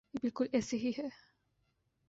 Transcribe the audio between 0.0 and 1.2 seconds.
یہ بالکل ایسے ہی ہے۔